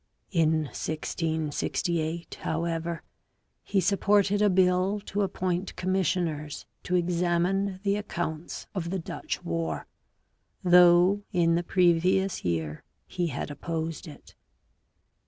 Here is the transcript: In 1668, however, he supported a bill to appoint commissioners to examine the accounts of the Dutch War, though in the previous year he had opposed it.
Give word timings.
In 0.31 0.63
1668, 0.73 2.39
however, 2.41 3.03
he 3.61 3.79
supported 3.79 4.41
a 4.41 4.49
bill 4.49 4.99
to 5.01 5.21
appoint 5.21 5.75
commissioners 5.75 6.65
to 6.81 6.95
examine 6.95 7.79
the 7.83 7.97
accounts 7.97 8.65
of 8.73 8.89
the 8.89 8.97
Dutch 8.97 9.43
War, 9.45 9.85
though 10.63 11.21
in 11.31 11.53
the 11.53 11.61
previous 11.61 12.43
year 12.43 12.83
he 13.05 13.27
had 13.27 13.51
opposed 13.51 14.07
it. 14.07 14.33